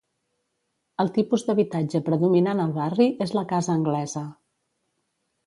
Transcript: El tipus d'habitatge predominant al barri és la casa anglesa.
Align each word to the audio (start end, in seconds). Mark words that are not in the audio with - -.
El 1.03 1.11
tipus 1.17 1.43
d'habitatge 1.49 2.01
predominant 2.07 2.63
al 2.65 2.73
barri 2.79 3.07
és 3.27 3.35
la 3.41 3.45
casa 3.53 3.77
anglesa. 3.77 4.27